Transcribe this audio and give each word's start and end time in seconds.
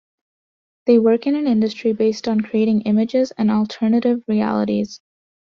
They 0.87 0.97
work 0.97 1.27
in 1.27 1.35
an 1.35 1.45
industry 1.45 1.93
based 1.93 2.27
on 2.27 2.41
creating 2.41 2.81
images 2.87 3.31
and 3.37 3.51
alternative 3.51 4.23
realities. 4.27 4.99